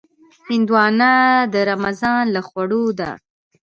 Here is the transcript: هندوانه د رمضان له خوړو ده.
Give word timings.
هندوانه 0.47 1.11
د 1.53 1.55
رمضان 1.69 2.23
له 2.35 2.41
خوړو 2.47 2.83
ده. 2.99 3.11